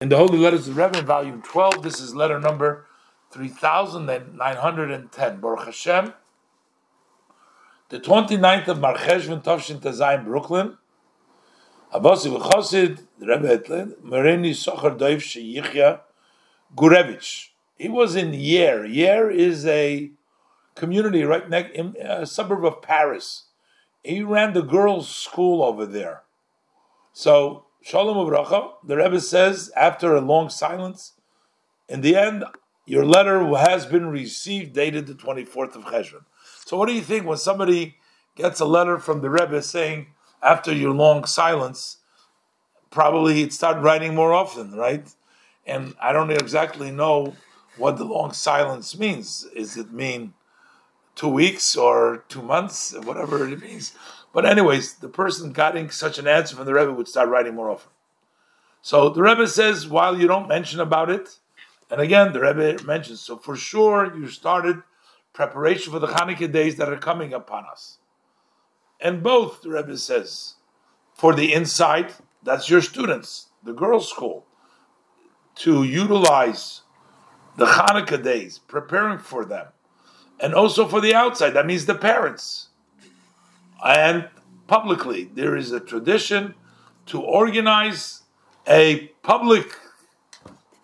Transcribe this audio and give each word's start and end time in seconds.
in 0.00 0.08
the 0.08 0.16
Holy 0.16 0.38
Letters 0.38 0.66
of 0.66 0.74
the 0.74 0.82
Rebbe, 0.82 1.02
volume 1.02 1.42
12. 1.42 1.82
This 1.82 2.00
is 2.00 2.14
letter 2.14 2.40
number 2.40 2.86
3910. 3.32 5.40
Baruch 5.40 5.66
Hashem, 5.66 6.14
the 7.90 8.00
29th 8.00 8.68
of 8.68 8.78
Marcheshvan 8.78 9.44
Tovshin 9.44 9.78
Tazayim, 9.80 10.24
Brooklyn. 10.24 10.78
Abasi 11.92 12.34
V'chosid, 12.34 13.02
Rebbe 13.18 13.58
Mereni 14.02 14.52
Socher 14.52 14.96
Doiv 14.96 15.18
Sheyichya 15.18 16.00
Gurevich. 16.74 17.50
He 17.76 17.90
was 17.90 18.16
in 18.16 18.32
Yerres. 18.32 18.94
Yerres 18.94 19.34
is 19.34 19.66
a 19.66 20.12
community 20.76 21.24
right 21.24 21.46
next, 21.50 21.74
in 21.74 21.94
a 22.00 22.24
suburb 22.24 22.64
of 22.64 22.80
Paris. 22.80 23.48
He 24.02 24.22
ran 24.22 24.54
the 24.54 24.62
girls' 24.62 25.14
school 25.14 25.62
over 25.62 25.84
there. 25.84 26.22
So 27.12 27.66
Shalom 27.82 28.16
Uvracha, 28.16 28.72
the 28.84 28.96
Rebbe 28.98 29.20
says, 29.20 29.72
after 29.74 30.14
a 30.14 30.20
long 30.20 30.50
silence, 30.50 31.14
in 31.88 32.02
the 32.02 32.14
end, 32.14 32.44
your 32.84 33.06
letter 33.06 33.42
has 33.56 33.86
been 33.86 34.06
received, 34.06 34.74
dated 34.74 35.06
the 35.06 35.14
24th 35.14 35.76
of 35.76 35.84
Cheshvan. 35.84 36.24
So, 36.66 36.76
what 36.76 36.88
do 36.88 36.92
you 36.92 37.00
think 37.00 37.24
when 37.24 37.38
somebody 37.38 37.96
gets 38.36 38.60
a 38.60 38.66
letter 38.66 38.98
from 38.98 39.22
the 39.22 39.30
Rebbe 39.30 39.62
saying, 39.62 40.08
after 40.42 40.74
your 40.74 40.92
long 40.92 41.24
silence, 41.24 41.98
probably 42.90 43.36
he'd 43.36 43.52
start 43.52 43.82
writing 43.82 44.14
more 44.14 44.34
often, 44.34 44.72
right? 44.72 45.08
And 45.66 45.94
I 46.02 46.12
don't 46.12 46.30
exactly 46.30 46.90
know 46.90 47.34
what 47.78 47.96
the 47.96 48.04
long 48.04 48.34
silence 48.34 48.98
means. 48.98 49.46
Is 49.56 49.78
it 49.78 49.90
mean 49.90 50.34
two 51.20 51.28
weeks 51.28 51.76
or 51.76 52.24
two 52.28 52.40
months, 52.40 52.94
whatever 53.04 53.46
it 53.46 53.60
means? 53.60 53.92
But 54.32 54.46
anyways, 54.46 54.94
the 54.94 55.08
person 55.10 55.52
getting 55.52 55.90
such 55.90 56.18
an 56.18 56.26
answer 56.26 56.56
from 56.56 56.64
the 56.64 56.72
Rebbe 56.72 56.94
would 56.94 57.08
start 57.08 57.28
writing 57.28 57.54
more 57.54 57.70
often. 57.70 57.90
So 58.80 59.10
the 59.10 59.22
Rebbe 59.22 59.46
says, 59.46 59.86
while 59.86 60.18
you 60.18 60.26
don't 60.26 60.48
mention 60.48 60.80
about 60.80 61.10
it, 61.10 61.36
and 61.90 62.00
again 62.00 62.32
the 62.32 62.40
Rebbe 62.40 62.82
mentions, 62.84 63.20
so 63.20 63.36
for 63.36 63.54
sure 63.54 64.16
you 64.16 64.28
started 64.28 64.82
preparation 65.34 65.92
for 65.92 65.98
the 65.98 66.06
Hanukkah 66.06 66.50
days 66.50 66.76
that 66.76 66.88
are 66.88 66.96
coming 66.96 67.34
upon 67.34 67.66
us. 67.66 67.98
And 68.98 69.22
both 69.22 69.60
the 69.60 69.68
Rebbe 69.68 69.98
says, 69.98 70.54
for 71.12 71.34
the 71.34 71.52
inside, 71.52 72.14
that's 72.42 72.70
your 72.70 72.80
students, 72.80 73.48
the 73.62 73.74
girls' 73.74 74.08
school, 74.08 74.46
to 75.56 75.84
utilize 75.84 76.80
the 77.58 77.66
Hanukkah 77.66 78.22
days, 78.22 78.58
preparing 78.58 79.18
for 79.18 79.44
them, 79.44 79.66
and 80.40 80.54
also 80.54 80.86
for 80.86 81.00
the 81.00 81.14
outside, 81.14 81.50
that 81.50 81.66
means 81.66 81.86
the 81.86 81.94
parents 81.94 82.68
and 83.84 84.28
publicly. 84.66 85.24
There 85.34 85.56
is 85.56 85.72
a 85.72 85.80
tradition 85.80 86.54
to 87.06 87.20
organize 87.20 88.22
a 88.66 89.10
public 89.22 89.74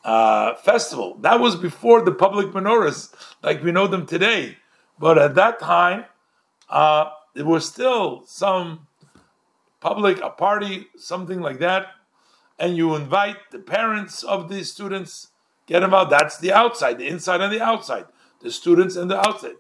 uh, 0.05 0.55
festival. 0.55 1.17
That 1.21 1.41
was 1.41 1.57
before 1.57 2.03
the 2.03 2.13
public 2.13 2.49
menorahs, 2.49 3.13
like 3.43 3.63
we 3.63 3.73
know 3.73 3.87
them 3.87 4.07
today. 4.07 4.57
But 4.99 5.19
at 5.19 5.35
that 5.35 5.59
time, 5.59 6.05
uh, 6.69 7.11
there 7.35 7.45
was 7.45 7.67
still 7.69 8.23
some 8.27 8.87
public, 9.81 10.21
a 10.23 10.31
party, 10.31 10.87
something 10.97 11.41
like 11.41 11.59
that, 11.59 11.89
and 12.59 12.77
you 12.77 12.95
invite 12.95 13.37
the 13.51 13.59
parents 13.59 14.23
of 14.23 14.49
the 14.49 14.65
students, 14.65 15.29
get 15.67 15.81
them 15.81 15.93
out. 15.93 16.09
That's 16.09 16.39
the 16.39 16.53
outside, 16.53 16.99
the 16.99 17.07
inside 17.07 17.41
and 17.41 17.53
the 17.53 17.61
outside, 17.61 18.07
the 18.41 18.51
students 18.51 18.97
and 18.97 19.11
the 19.11 19.19
outside. 19.19 19.57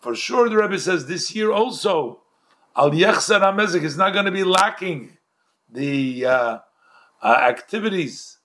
For 0.00 0.14
sure, 0.14 0.48
the 0.48 0.56
Rebbe 0.56 0.78
says 0.78 1.06
this 1.06 1.34
year 1.34 1.52
also, 1.52 2.22
Al 2.76 2.90
Yechsar 2.90 3.40
HaMezeg 3.40 3.82
is 3.82 3.96
not 3.96 4.12
going 4.12 4.24
to 4.24 4.30
be 4.30 4.44
lacking 4.44 5.16
the 5.70 6.26
uh, 6.26 6.58
uh, 7.22 7.26
activities. 7.26 8.38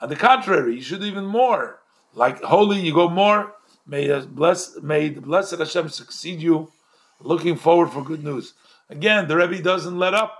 On 0.00 0.08
the 0.08 0.16
contrary, 0.16 0.74
you 0.76 0.80
should 0.80 1.02
even 1.02 1.26
more. 1.26 1.80
Like 2.14 2.42
holy, 2.42 2.80
you 2.80 2.92
go 2.92 3.08
more. 3.08 3.54
May 3.86 4.20
bless, 4.20 4.80
may 4.82 5.08
the 5.08 5.20
blessed 5.20 5.58
Hashem 5.58 5.88
succeed 5.88 6.40
you. 6.40 6.72
Looking 7.20 7.56
forward 7.56 7.90
for 7.90 8.02
good 8.02 8.22
news. 8.22 8.54
Again, 8.90 9.28
the 9.28 9.36
Rebbe 9.36 9.62
doesn't 9.62 9.98
let 9.98 10.14
up. 10.14 10.34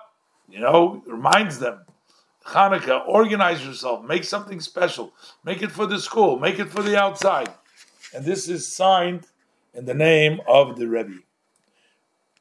You 0.49 0.61
know, 0.61 1.03
reminds 1.07 1.59
them. 1.59 1.81
Hanukkah, 2.47 3.07
organize 3.07 3.65
yourself, 3.65 4.05
make 4.05 4.25
something 4.25 4.59
special, 4.61 5.13
make 5.45 5.61
it 5.63 5.71
for 5.71 5.87
the 5.87 5.99
school, 5.99 6.39
make 6.39 6.59
it 6.59 6.71
for 6.71 6.83
the 6.83 6.99
outside. 6.99 7.51
And 8.15 8.25
this 8.25 8.49
is 8.49 8.67
signed 8.67 9.27
in 9.75 9.85
the 9.85 9.95
name 9.95 10.41
of 10.47 10.79
the 10.79 10.89
Rebbe. 10.89 11.21